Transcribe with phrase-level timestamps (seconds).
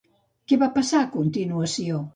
[0.51, 2.07] Què va passar a continuació?